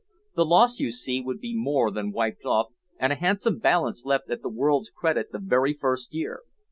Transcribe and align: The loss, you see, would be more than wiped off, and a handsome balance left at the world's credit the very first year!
The 0.35 0.47
loss, 0.47 0.79
you 0.79 0.89
see, 0.89 1.21
would 1.21 1.39
be 1.39 1.55
more 1.55 1.91
than 1.91 2.11
wiped 2.11 2.43
off, 2.43 2.69
and 2.97 3.13
a 3.13 3.15
handsome 3.15 3.59
balance 3.59 4.03
left 4.03 4.31
at 4.31 4.41
the 4.41 4.49
world's 4.49 4.89
credit 4.89 5.31
the 5.31 5.37
very 5.37 5.73
first 5.73 6.11
year! 6.11 6.41